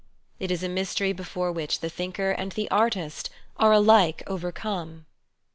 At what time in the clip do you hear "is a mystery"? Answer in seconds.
0.49-1.13